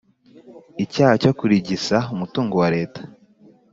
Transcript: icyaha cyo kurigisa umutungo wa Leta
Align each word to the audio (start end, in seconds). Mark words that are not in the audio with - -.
icyaha 0.83 1.13
cyo 1.23 1.31
kurigisa 1.37 1.97
umutungo 2.13 2.53
wa 2.61 2.69
Leta 2.75 3.01